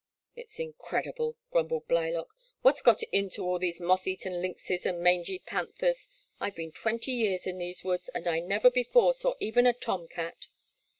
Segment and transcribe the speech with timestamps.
[0.35, 4.99] ''It 's incredible, ''grumbled Blylock;*' what 's got into all these moth eaten lynxes and
[4.99, 6.07] mangy panthers;
[6.39, 9.73] I *ve been twenty years in these woods, and I never before saw even a
[9.73, 10.47] tom cat."